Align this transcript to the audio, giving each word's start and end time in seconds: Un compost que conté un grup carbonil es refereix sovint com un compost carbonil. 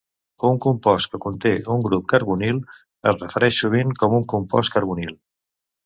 Un 0.47 0.55
compost 0.65 1.11
que 1.15 1.19
conté 1.25 1.51
un 1.77 1.85
grup 1.89 2.09
carbonil 2.15 2.63
es 3.13 3.21
refereix 3.21 3.63
sovint 3.67 3.97
com 4.03 4.21
un 4.23 4.29
compost 4.37 4.79
carbonil. 4.79 5.19